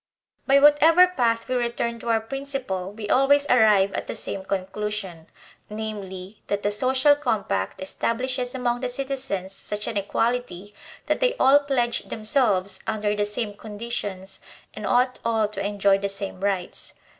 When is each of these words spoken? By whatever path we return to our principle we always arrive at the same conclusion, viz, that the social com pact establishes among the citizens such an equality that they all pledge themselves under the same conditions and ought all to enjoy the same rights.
By 0.47 0.57
whatever 0.57 1.05
path 1.09 1.47
we 1.47 1.53
return 1.53 1.99
to 1.99 2.09
our 2.09 2.21
principle 2.21 2.91
we 2.91 3.07
always 3.07 3.45
arrive 3.51 3.93
at 3.93 4.07
the 4.07 4.15
same 4.15 4.43
conclusion, 4.43 5.27
viz, 5.69 6.33
that 6.47 6.63
the 6.63 6.71
social 6.71 7.15
com 7.15 7.43
pact 7.43 7.79
establishes 7.79 8.55
among 8.55 8.79
the 8.79 8.89
citizens 8.89 9.53
such 9.53 9.85
an 9.85 9.97
equality 9.97 10.73
that 11.05 11.19
they 11.19 11.35
all 11.35 11.59
pledge 11.59 12.01
themselves 12.05 12.79
under 12.87 13.15
the 13.15 13.27
same 13.27 13.53
conditions 13.53 14.39
and 14.73 14.87
ought 14.87 15.19
all 15.23 15.47
to 15.49 15.63
enjoy 15.63 15.99
the 15.99 16.09
same 16.09 16.39
rights. 16.39 16.95